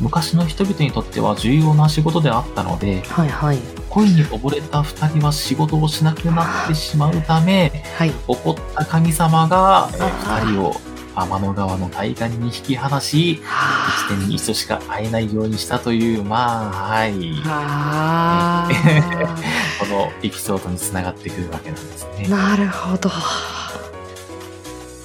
[0.02, 3.79] 昔の人々にとっては重要な仕事であったので、はいはい。
[3.90, 8.12] 恋に溺れた二人は仕事をしなくなってしまうため、はい。
[8.28, 10.74] 怒った神様が、えーあー二人を
[11.16, 17.14] 天の川の対岸に引き離し、は一年に一度しか会えないようにしたという、まあ、はい。
[17.46, 18.70] あ。
[19.80, 22.28] このエピソードにつながってくるわけなんですね。
[22.28, 23.10] なるほど。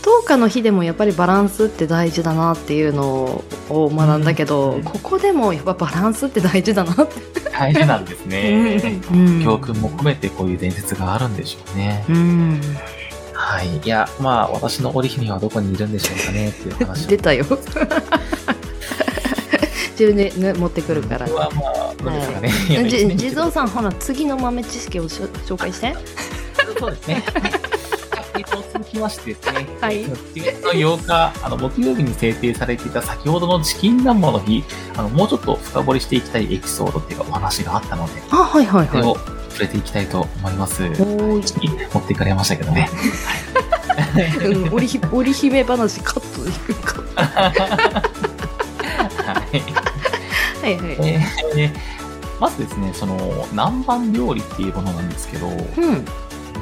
[0.04, 7.14] 10日の日でもやっぱりバランスって大事だなっていうのを学んだけど、うんここでもやっぱバランスって大事だなって。
[7.50, 9.00] 大事なんですね。
[9.10, 12.04] うん教訓も込めてこういう伝説があるんでしょうね。
[12.08, 12.60] うん。
[13.32, 13.78] はい。
[13.78, 17.46] いや、まあ、私の織姫はどこにいるんでしょうかねっていう話を出たよ。
[19.92, 21.38] 自分で、ね、持ってくるから僕。
[21.38, 22.50] はまあ、どうですかね。
[22.88, 25.94] じ地一年蔵さんほら次の豆知識を紹介して。
[26.78, 27.24] そうですね。
[28.36, 29.66] えっと、続きましてですね。
[29.80, 34.64] はい7月の8日、あの、木曜日に制定されていた先ほどのチキン団子の日、
[34.96, 39.18] あの、もうちょっと深掘りしていきたいエピソードっていうかお話があったので、あはいはいそれをはい。
[39.50, 40.82] 触れていきたいと思います。
[40.82, 41.38] 持
[42.00, 42.90] っていかれましたけどね。
[44.44, 47.02] うん、織ひ織姫話カットいくか。
[47.14, 47.52] は
[49.52, 49.60] い。
[50.60, 50.98] はいはい。
[51.08, 51.94] えー
[52.40, 56.04] まずですね、その、南蛮料理っていうものなんですけど、うん。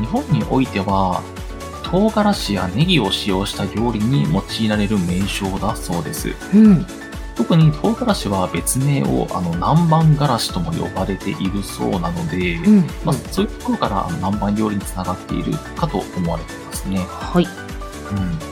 [0.00, 1.22] 日本においては、
[1.92, 6.34] 唐辛子やネギを使用した料理に用いられる名称だそうです。
[6.54, 6.86] うん。
[7.36, 12.86] 特に唐辛子は別名をあの南蛮辛子とも呼ばれているそうなので、うん。
[13.04, 16.96] まあ、そういうところから南蛮料理につながっているかと思われていますね。
[16.98, 17.44] はい。
[17.44, 18.51] うん。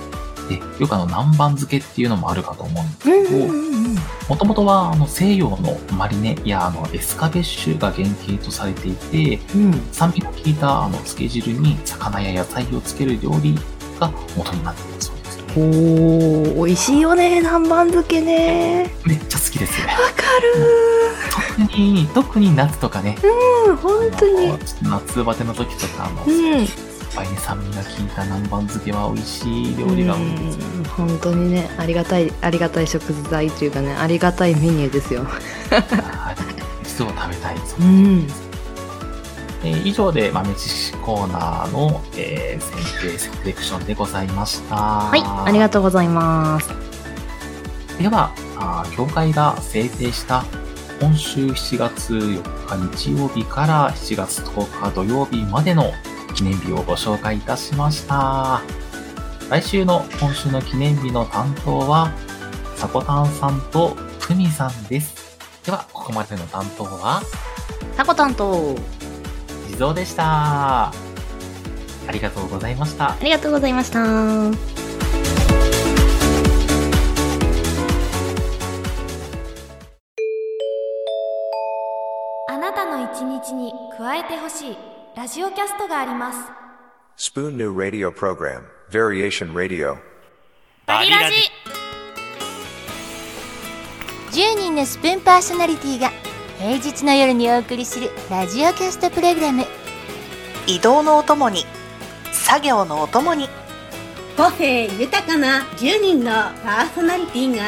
[0.51, 3.71] で、よくあの南蛮漬けっていうのもあるかと思うんですうんけど。
[4.29, 9.73] もともとはあの西洋のマリネやあのエスカベッシュが原型とされていて、うん。
[9.93, 13.55] 酸味の効いたあの漬け汁に魚や野菜をつける料理
[13.99, 15.45] が元になっているそうですね。
[15.57, 18.93] おー、美味しいよね、南蛮漬けね。
[19.07, 19.81] めっちゃ好きです。
[19.83, 20.23] わか
[21.61, 23.17] 特に、特に夏とかね。
[23.23, 23.31] る。
[23.71, 26.90] うん、本当に夏バテの時とか、あの、うん。
[27.11, 30.67] いっぱいに酸味が効いた南蛮漬けは美味しい料理が多いですよ。
[30.77, 35.25] うん本当にね、ありがたい、ありがたい食材というかね、ありがたいメニューですよ。
[35.25, 35.41] はい
[36.85, 37.57] 一度は食べたい。
[37.67, 38.27] そうん。
[39.65, 42.63] えー以上で豆知識コーナーの、えー
[43.01, 44.77] 選定セレクションでございました。
[44.77, 46.69] はい、ありがとうございます。
[47.99, 50.45] では、あー協会が制定した
[51.01, 55.93] 今週7月4日日曜日から7月10日土曜日までの
[56.41, 58.63] 記念日をご紹介いたしました。
[59.51, 62.15] 来週の今週の記念日の担当は、
[62.77, 65.39] さこたんさんとふみさんです。
[65.67, 67.21] では、ここまでの担当は、
[67.95, 68.75] さこたんと、
[69.69, 70.87] 地蔵でした。
[70.89, 70.93] あ
[72.11, 73.19] りがとうございましたあ。
[73.21, 74.01] りがとうございました。
[74.03, 74.07] あ
[82.57, 87.33] なたの一日に加えてほしいラジオキャストがあります。
[87.33, 89.97] Spoon New Radio Program, Variation Radio.
[90.87, 91.37] バリラジ。
[94.41, 96.13] 10人のスプーンパーソナリティが
[96.59, 99.65] 平日の夜にお送りするラジオキャストプログラム。
[100.69, 101.65] 移動のお供に
[102.31, 103.49] 作業のお供に。
[104.37, 106.31] 個性豊かな10人の
[106.63, 107.63] パーソナリティが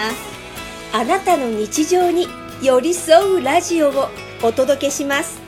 [0.92, 2.28] あなたの日常に
[2.62, 4.08] 寄り添うラジオを
[4.42, 5.41] お届けします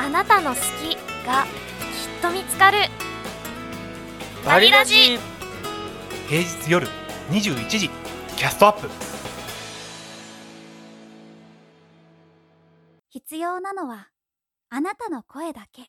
[0.00, 0.94] あなたの好き
[1.26, 1.48] がきっ
[2.22, 2.78] と見つかる。
[4.46, 5.18] バリラジ。
[6.28, 6.86] 平日夜
[7.30, 7.90] 21時
[8.36, 8.88] キャストアップ。
[13.08, 14.06] 必要なのは
[14.70, 15.86] あなたの声だけ。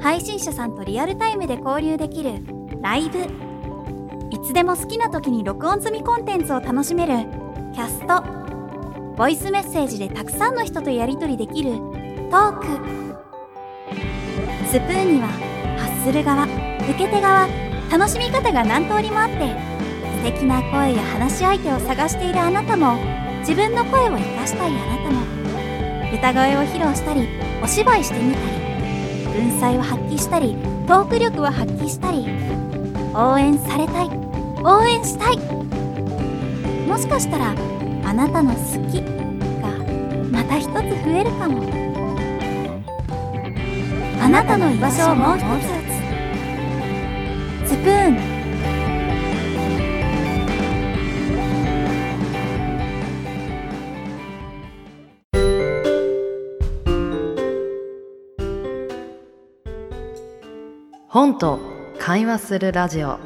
[0.00, 2.40] 配信者さんとリアルタイムで交流できる
[2.80, 3.18] ライブ。
[4.30, 7.28] いつでも好きな時に録音済みコンテンツを楽しめる
[7.74, 8.24] キャスト。
[9.16, 12.66] ボイスメッセージでたくさんの人とやり取りできるトーク。
[14.66, 15.28] スプーンには
[15.78, 17.48] 発する側受け手側
[17.90, 19.54] 楽しみ方が何通りもあって
[20.24, 22.96] 素敵な声や話し相手を探しているあなたも
[23.40, 25.24] 自分の声を生かしたいあなたも
[26.12, 27.28] 歌声を披露したり
[27.62, 28.56] お芝居してみたり
[29.48, 30.56] 文才を発揮したり
[30.88, 32.26] トーク力を発揮したり
[33.14, 34.10] 応援されたい
[34.64, 35.38] 応援したい。
[36.88, 37.54] もしかしたら
[38.04, 38.58] あなたの好
[38.90, 39.00] き
[39.60, 39.68] が
[40.30, 41.95] また一つ増えるかも。
[44.26, 45.42] あなたの居場所をもう一
[47.64, 48.18] つスプーン。
[61.06, 61.60] 本と
[62.00, 63.18] 会話するラジオウ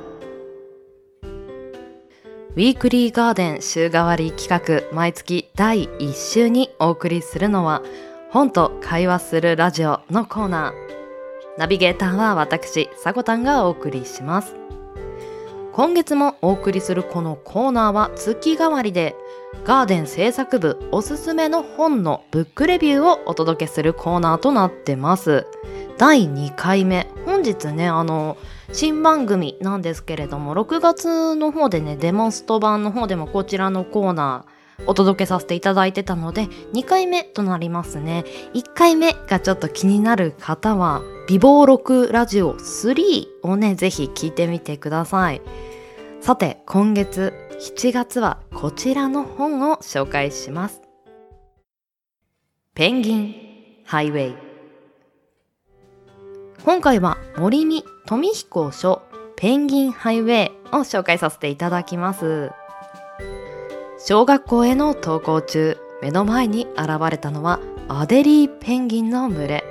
[2.56, 3.62] ィークリーガーデン。
[3.62, 7.82] 週替わり企画毎月第1週にお送りするのは
[8.30, 10.02] 本と会話するラジオ。
[10.10, 10.89] のコーナー
[11.58, 14.54] ナビゲーターは私さこたんがお送りします。
[15.72, 19.14] 今月もお送りするこのコーナーは月替わりで
[19.64, 25.46] ガーデン制作部おすすめの本のブックレビューをお届けするコーナーとなってます。
[25.98, 27.08] 第2回目。
[27.26, 28.36] 本日ねあの
[28.72, 38.24] 新番組なんですけれども6月の方でねデモンスト版の方でもこちらのコーナーお届けさせていただいてたので2回目となりますね。
[38.54, 45.42] 1回目がちょっと気になる方は美貌録ラジオ3をねぜひ聞いてみてください。
[46.20, 50.80] さて今月7月はこちらの本を紹介します。
[52.74, 53.34] ペンギン
[53.84, 54.34] ハイウェイ。
[56.64, 59.02] 今回は森見富彦書
[59.36, 62.50] ペンギンハイウェイを紹介させていただきます。
[64.02, 69.64] 小学校への登校中目の前に現れたのはアデリーペンギンの群れ。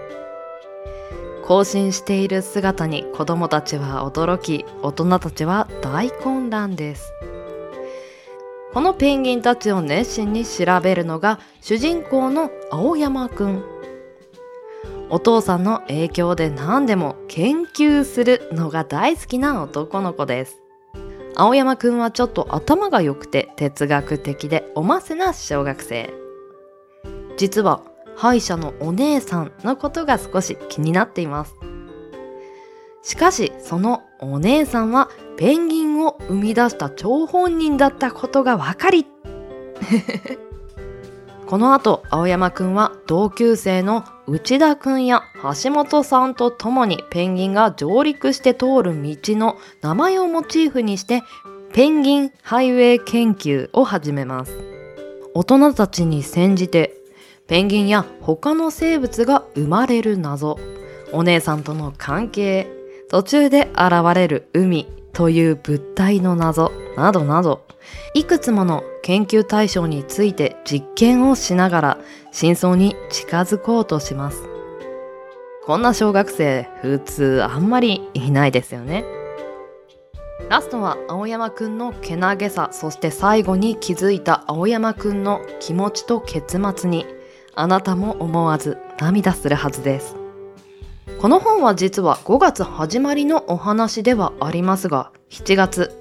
[1.47, 7.11] 行進している姿に子供たちは驚き大人たちは大混乱です。
[8.71, 13.63] このペンギンたちを熱心に調べるのが主人公の青山くん。
[15.09, 20.61] お父さんの影響で何でも研究するのが大好きな男の子です。
[21.39, 26.13] 青山くんはちょっと頭が良くて哲学的でおませな小学生。
[27.37, 27.81] 実は
[28.17, 31.55] 歯医者のお姉さんのことが少し気になっています。
[33.03, 39.07] しかしそのお姉さんはペンギンを生み出した張本人だったことが分かり。
[41.47, 45.23] この後青山くんは同級生の内田くんや
[45.63, 51.23] 橋本さんと共にペンギンが上陸して通る道の名前をモチーフにして
[51.73, 54.55] ペンギンハイウェイ研究を始めます。
[55.33, 56.93] 大人たちに煎じて
[57.47, 60.59] ペンギンや他の生物が生まれる謎。
[61.11, 62.67] お姉さんとの関係
[63.09, 67.65] 途中で現れる海という物体の謎などなど。
[68.13, 71.97] いくつもの研究対象について実験をしながら
[72.31, 74.43] 真相に近づこうとします。
[75.65, 79.05] こんな小学生普通あんまりいないですよね。
[80.49, 87.05] ラストは青山くんのけなげさそして最後に気づいた青山くんの気持ちと結末に
[87.53, 90.15] あなたも思わず涙するはずです。
[91.19, 95.91] この本は実は5月始まりのお話ではありますが7月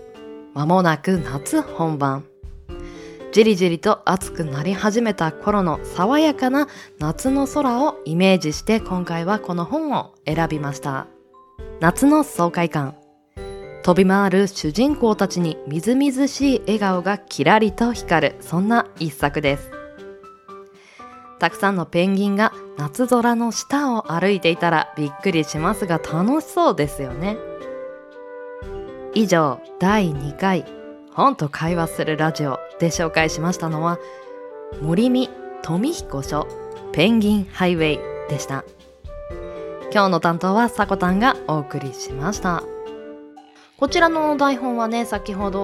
[0.55, 2.25] まもなく夏本番。
[3.31, 6.67] じりじりと暑くなり始めた頃の爽やかな
[6.99, 11.07] 夏の空をイメージして今回はこの本を選びました。
[11.81, 12.97] 夏の爽快感。
[13.83, 19.71] 飛び回る主人公たちにみずみずしい笑顔がキラリと光る、そんな一作です。
[21.39, 27.37] たくさんのペンギンが夏空の下を歩いていたらびっくりしますが楽しそうですよね。
[29.15, 30.65] 以上、第2回、
[31.19, 33.99] 本と会話するラジオで紹介しましたのは、
[34.81, 35.29] 森見
[35.63, 36.47] 富彦書
[36.93, 38.65] ペンギンハイウェイでした。
[39.93, 42.63] 今日の担当はさこたんがお送りしました。
[43.79, 45.61] こちらの台本はね、先ほど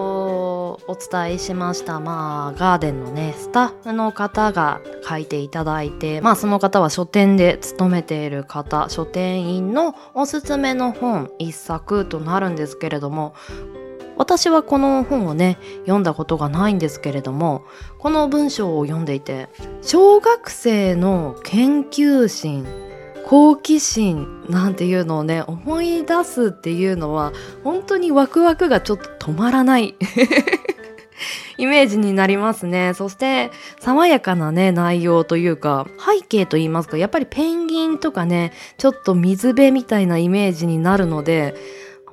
[0.88, 13.34] お伝えしました、まあ、ガーデンのね、スタッフの方が書いていただいて、まあ、その方は書店で勤めている方、書店員のおすすめの本一作となるんですけれども、
[14.16, 17.64] 私はこの本をね、読んだことがないんですけれども、
[17.98, 19.48] この文章を読んでいて、
[19.82, 22.66] 小学生の研究心、
[23.24, 27.32] 好奇心なんていうのをね思い出すっていうのは
[27.64, 29.94] 本当にワクワクがちょっと止まらない
[31.56, 32.92] イメージになりますね。
[32.94, 33.50] そして
[33.80, 41.54] 爽やかなね内容というか背景といいますかやっぱりペンギンとかねちょっと水辺みたいなイメージになるので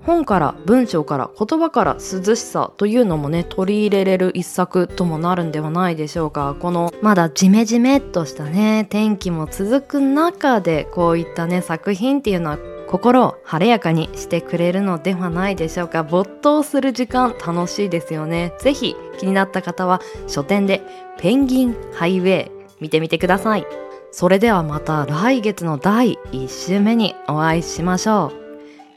[0.05, 6.55] 本から文章から言葉から涼しさというのもね取り入れれる一作ともなるんではないでしょうか。
[6.59, 16.03] このまだジメジメっとしたね天気も続く中でこういったね作品っていうのは心を晴れやかにしてくれるのではないでしょうか。
[16.03, 18.53] 没頭する時間楽しいですよね。
[18.59, 20.81] ぜひ気になった方は書店で
[21.19, 23.65] ペンギンハイウェイ見てみてください。
[24.11, 28.40] それではまた来月の第1週目にお会いしましょう。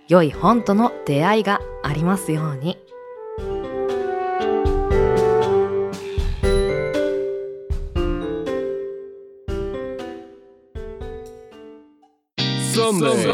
[0.07, 2.79] 良い本との出会いがありますように。
[12.75, 13.33] Sunday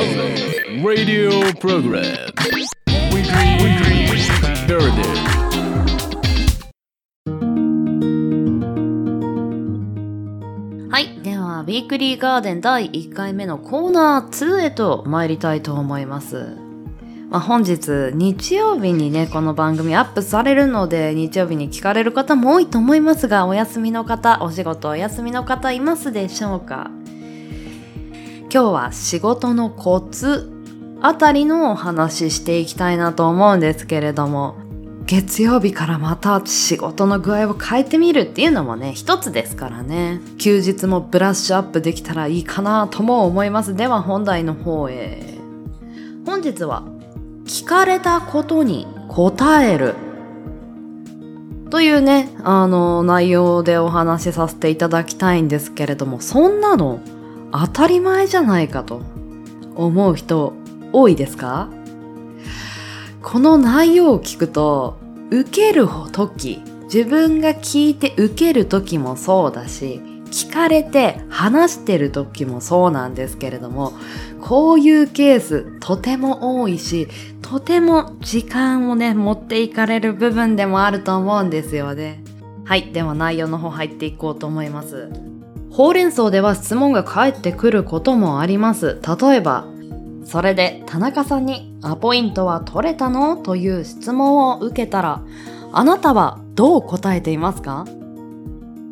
[0.85, 2.31] Radio Program
[3.11, 4.31] Weekly Heritage
[4.79, 5.50] は
[11.63, 11.67] い。
[11.67, 16.57] では、ウィークリーガーデン第1回目のコーナー2へと参りたいと思います。
[17.31, 26.91] まあ、本日、日曜日にね、この番組アップされるので、日曜日に聞かれる方も多いと思いますが、お休みの方、お仕事お休みの方いますでしょうか？
[28.53, 30.51] 今日は仕事のコツ
[31.01, 34.57] あたりのお話ししていきたいなと思うんですけれども、
[35.11, 40.21] 月曜日からまた仕事の具合を変えてみるっていうのもね、一つですからね。
[40.39, 43.75] 休日もブラッシュアップできたらいいかなとも思います。
[43.75, 45.37] では本題の方へ。
[46.25, 46.85] 本日は、
[47.45, 49.97] 聞かれたことに答える。
[51.71, 57.01] というね、あの、内容でお話しさせていただきたいんですけれども、そんなの
[57.51, 59.03] 当たり前じゃないかと
[59.75, 60.53] 思う人
[60.93, 61.69] 多いですか？
[63.23, 64.99] この内容を聞くと、
[65.31, 70.01] 受ける時、自分が聞いて受ける時もそうだし、
[70.31, 73.93] 聞かれて話してる時もそうなんですけれども、
[74.41, 77.09] こういうケースとても多いし、
[77.43, 82.23] とても時間をね、持っていかれる部分でもあると思うんですよね。
[82.65, 85.11] はい、では内容の方入っていこうと思います。
[85.71, 89.01] ほうれん草では質問が返ってくることもあります。
[89.21, 89.67] 例えば、
[90.31, 93.37] それで田中さんにアポイントは取れたの？
[93.37, 95.25] という質問を受けたら、
[95.73, 97.85] あなたはどう答えていますか？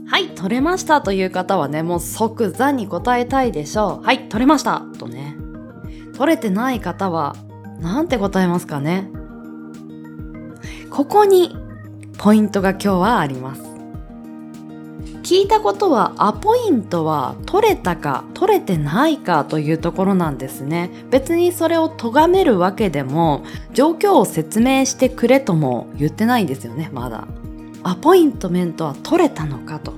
[0.09, 4.05] はい、取れましたという方はね、もう即座に答えたいでしょう。
[4.05, 5.37] はい、取れましたとね。
[6.17, 7.37] 取れてない方は、
[7.79, 9.09] なんて答えますかね？
[10.91, 11.57] ここに
[12.19, 13.68] ポイントが今日はあります。
[15.29, 20.91] 聞いたことはアポイントは取れたか取れてないかというところなんですね。
[21.11, 27.29] 別にそれを咎めるわけでも状況を説明してくれとも言ってないんですよねまだ。
[27.83, 29.93] アポイントメントは取れたのかと。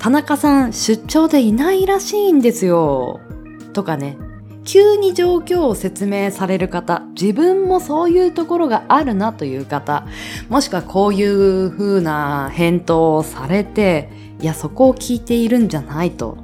[0.00, 3.20] 田中さん出張でいないらしいんですよ。
[3.74, 4.18] とかね。
[4.64, 10.06] 急に状況を説明される方、自分もそういうところがあるなという方、
[10.48, 14.10] もしくはこういう風な返答をされて、
[14.40, 16.38] いや、そこを聞いているんじゃないと。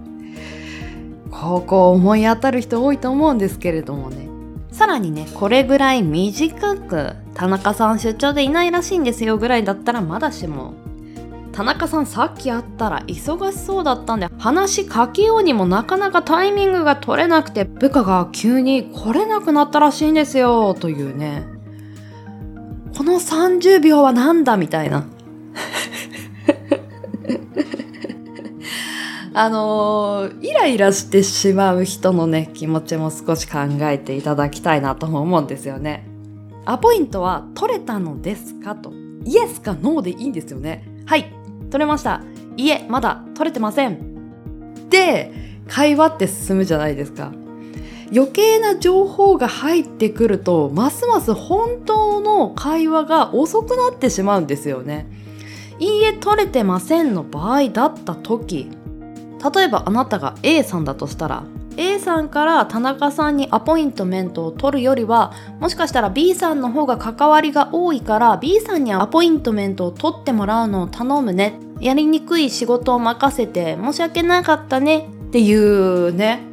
[1.30, 4.28] こうこう思い当たる人多いと思うんですけれどもね。
[4.72, 10.74] さらにね、これぐらい短く、田中さん出張でいないらしいんですよぐらいだったらまだしも、
[11.52, 21.44] 田中さんさっき会ったら忙しそうだったんで話しかけようにもなかなかタイミングが取れなくて部下が急に来れなくなったらしいんですよというね
[22.96, 25.06] この30秒はなんだみたいな
[29.32, 36.04] あのーイライラしてしまう人のね、気持ちも少し考えていただきたいなとも思うんですよね。
[36.64, 38.92] アポイントは取れたのですかと。
[39.24, 40.84] イエスかノーでいいんですよね。
[41.06, 41.32] はい、
[41.70, 42.22] 取れました。
[42.56, 44.88] いえ、まだ取れてません。
[44.90, 45.32] で、
[45.68, 47.32] 会話って進むじゃないですか。
[48.12, 55.06] 余計な情報が入ってくると、ますます本当の会話が遅くなってしまうんですよね。
[55.78, 58.68] いいえ、取れてませんの場合だった時、
[59.54, 61.44] 例えばあなたが A さんだとしたら
[61.76, 71.58] A さんから田中さんにアポイントメントを取るよりはもしかしたら B さんの方が関わりが多いから B さんにアポイントメントを取ってもらうのを頼むね。
[71.80, 75.08] やりにくい仕事を任せて申し訳なかったね。
[75.28, 76.50] っていうね。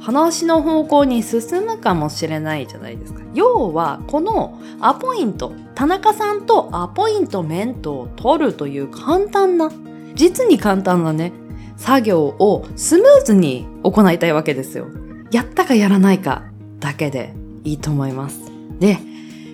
[0.00, 3.20] 話の方向に進むかもしれないじゃないですか。
[3.32, 9.70] 要はこのアポイント田中さんとアポイントメントを取るという簡単な
[10.14, 11.32] 実に簡単なね。
[11.76, 14.86] 作業をスムーズに行いたいわけですよ。
[15.30, 16.44] やったかやらないか
[16.80, 18.40] だけでいいと思います。
[18.78, 18.98] で、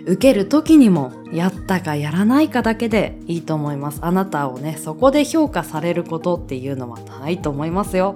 [0.07, 4.01] 受ける時にもやったかやらないかだけでいいと思います。
[4.03, 8.15] あなたをね、そこで評価されることっていうのはないと思いますよ。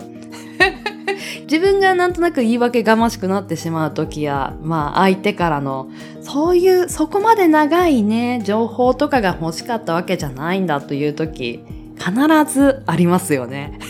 [1.44, 5.88] 自分がなんとなく言い訳がましくなってしまう時や、まあ相手からの、
[6.20, 11.62] そういう、そこまで長いね、情報とかが欲しかったわけじゃないんだという時、
[11.98, 12.12] 必
[12.52, 13.78] ずありますよね。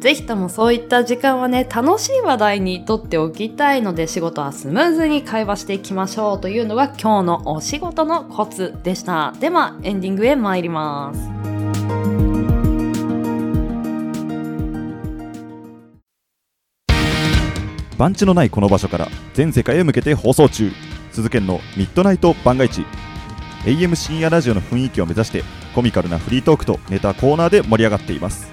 [0.00, 9.34] ぜひともそういった時間はね、楽しい話題にとっておきたいので仕事はスムーズに会話していきましょうというのが今日のお仕事のコツでした。
[9.40, 11.38] では、エンディングへ参ります。
[17.98, 20.70] 番地のないこの場所から全世界へ向けて放送中
[21.10, 22.86] 鈴研のミッドナイト番外地
[23.64, 25.44] AM 深夜ラジオの雰囲気を目指して
[25.74, 28.48] コミカルなフリートークとネタコーナーで盛り上がっています。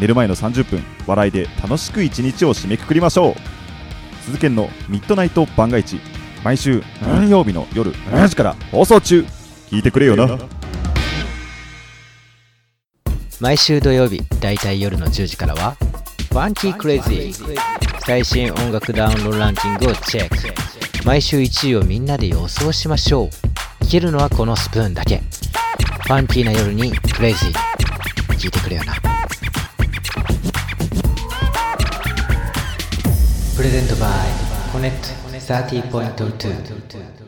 [0.00, 3.34] 寝る前の30分笑いで楽しく一日を締めくくりましょう。
[4.24, 6.00] 鈴研のミッドナイト番外地
[6.44, 9.24] 毎週何曜日の夜7時から放送中。
[9.70, 10.38] 聞いてくれよな。
[13.40, 15.76] 毎週土曜日だいたい夜の10時からは
[16.30, 17.58] 「ファンキークレイジー」
[18.04, 20.36] 最新音楽ダウンロードランキングをチェック。
[21.04, 23.47] 毎週1位をみんなで予想しましょう。
[23.80, 25.18] 聞けるのはこのスプーンだけ。
[25.18, 27.52] ファンキーな夜にクレイジー。
[28.36, 28.94] 聞いてくれよな。
[33.56, 34.10] プレゼントバイ
[34.72, 35.08] コネクト
[35.38, 37.27] 30.2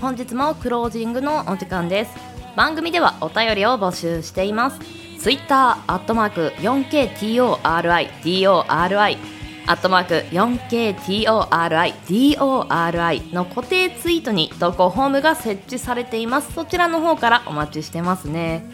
[0.00, 2.12] 本日もクロージングのお時間です。
[2.54, 4.78] 番組ではお便りを募集しています。
[5.18, 9.18] ツイッターアットマーク 4KTORI DORI
[9.66, 16.52] アットマーク 4KTORI DORI の固定ツイートに投稿フォームが設置されています。
[16.52, 18.70] そちらの方からお待ちしてますね。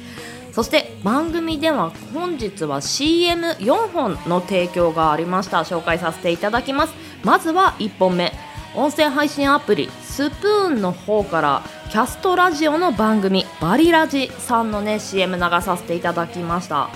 [0.52, 6.94] そして番組では本日は CM4 本の提供がありました紹介させていただきます
[7.24, 8.32] まずは1本目
[8.76, 16.88] 音声配信アプリスプーンの方からキャストラジオの番組バリラジさんのね CM 流させていただきました。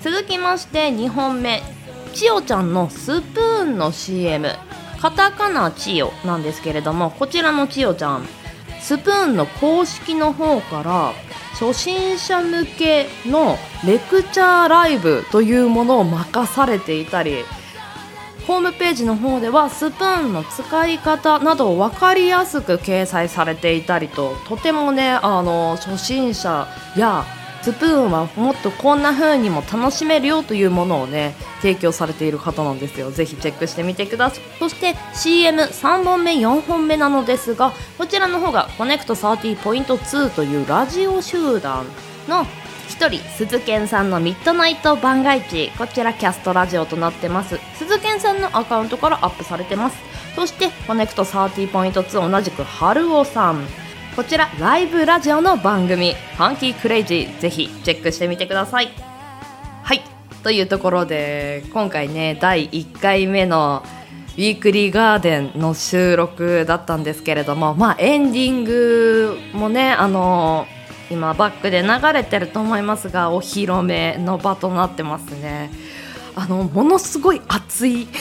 [0.00, 1.60] 続きまして2本目。
[2.14, 4.46] ちよちゃんのスプーンの CM
[5.00, 8.28] カタカナちよなんですけれどもこちらのちよちゃん。
[8.80, 11.12] スプーンの公式の方から
[11.58, 17.44] 初心者向けのレクチャーライブというものを任されていたり
[18.46, 26.66] ホームページの方ではスプーンの使い方などを分かりやすく掲載されていたりととてもねあの初心者
[26.96, 27.24] や
[27.62, 33.12] スプーンはもっとこんな風にも楽しめるよというものをね提供されている方なんですよ。
[33.12, 34.42] ぜひチェックしてみてください。
[34.58, 41.86] そして CM3 本目4本目なのですがこちらの方がコネクト30.2というラジオ集団
[42.28, 42.44] の
[43.02, 45.72] 一人鈴賢さんのミッドナイト番外地。
[45.76, 47.58] こちらキャストラジオとなってます。
[47.74, 49.96] 鈴賢さんのアカウントからアップされてます。
[50.36, 53.66] そしてコネクト30.2同じく春尾さん。
[54.14, 58.92] こちらライブラジオの番組「ファンキークレイジー」ぜひチェックしてみてください。
[59.82, 60.02] はい。
[60.44, 63.82] というところで今回ね第1回目の
[64.36, 70.68] ウィークリーガーデンの収録だったんですけれどもまあエンディングもねあの
[71.12, 75.70] 今バックで流れてると思いますがお披露目の場となってますね。
[76.34, 78.08] あのものすごい熱い「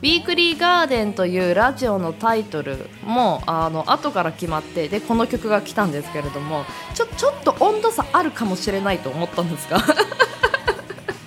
[0.00, 6.64] ウィークリーガーデン」というラジオのタイトルもあの後から決まってでこの曲が来たんですけれども
[6.94, 9.76] ちょちょっと温度差あるかもしれないと思ったんですが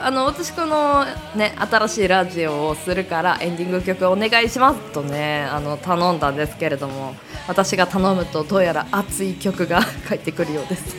[0.02, 1.04] あの私この
[1.36, 4.80] ね新しいラジオをするからエンディング曲お願いします。
[4.94, 7.16] とねあの頼んだんですけれども
[7.48, 10.96] 私が頼むとどうやら熱い曲が 返ってくるようです。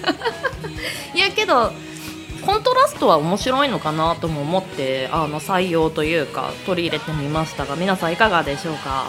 [1.14, 1.72] いやけど
[2.44, 9.06] コントラストは面白いのかなとも思ってあの採用というか取り入れてみましたが皆さんいかがでしょうか？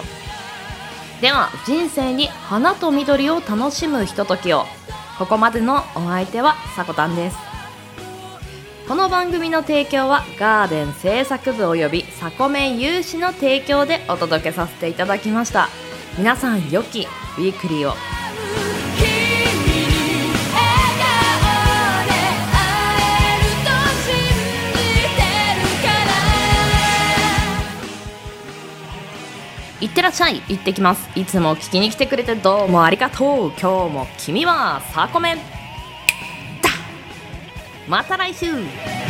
[1.19, 4.65] では人生に花と緑を楽しむひとときを。
[5.19, 7.50] ここまでのお相手はさこたんです。
[8.91, 15.69] この番組の提供はガーデン制作部およびサコメ有志の提供でお届けさせていただきました。
[16.17, 17.93] 皆さん良きウィークリーを。
[29.79, 30.41] いってらっしゃい。
[30.49, 31.09] 行ってきます。
[31.15, 33.51] いつも聞きに来てくれてどうもありがとう。
[33.51, 35.35] 今日も君はサコメ。
[35.35, 35.60] ン
[37.91, 39.00] また来週。